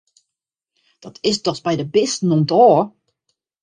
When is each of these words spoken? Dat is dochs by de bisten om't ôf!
Dat 0.99 1.17
is 1.29 1.41
dochs 1.45 1.61
by 1.65 1.73
de 1.79 1.87
bisten 1.95 2.31
om't 2.35 2.53
ôf! 2.67 2.83